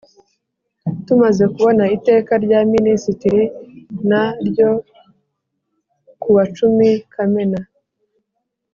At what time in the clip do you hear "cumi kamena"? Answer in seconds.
6.55-7.61